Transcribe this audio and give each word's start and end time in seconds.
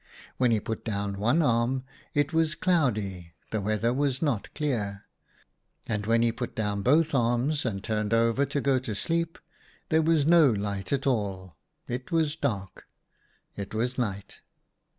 When 0.37 0.49
he 0.49 0.59
put 0.59 0.83
down 0.83 1.19
one 1.19 1.43
arm, 1.43 1.83
it 2.15 2.33
was 2.33 2.55
cloudy, 2.55 3.33
the 3.51 3.61
weather 3.61 3.93
was 3.93 4.19
not 4.19 4.51
clear. 4.55 5.05
And 5.85 6.07
when 6.07 6.23
he 6.23 6.31
put 6.31 6.55
down 6.55 6.81
both 6.81 7.13
arms 7.13 7.67
and 7.67 7.83
turned 7.83 8.11
over 8.11 8.43
to 8.47 8.61
go 8.61 8.79
to 8.79 8.95
sleep, 8.95 9.37
there 9.89 10.01
was 10.01 10.25
no 10.25 10.49
light 10.49 10.91
at 10.91 11.05
all: 11.05 11.55
it 11.87 12.11
was 12.11 12.35
dark; 12.35 12.87
it 13.55 13.75
was 13.75 13.99
night. 13.99 14.41